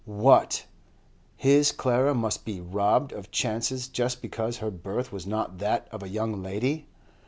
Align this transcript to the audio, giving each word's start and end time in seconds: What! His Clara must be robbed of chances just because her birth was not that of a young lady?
What! 0.05 0.65
His 1.37 1.71
Clara 1.71 2.15
must 2.15 2.43
be 2.43 2.59
robbed 2.59 3.11
of 3.11 3.29
chances 3.29 3.87
just 3.87 4.19
because 4.19 4.57
her 4.57 4.71
birth 4.71 5.11
was 5.11 5.27
not 5.27 5.59
that 5.59 5.87
of 5.91 6.01
a 6.01 6.09
young 6.09 6.41
lady? 6.41 6.87